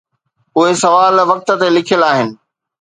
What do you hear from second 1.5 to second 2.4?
تي لکيل آهن.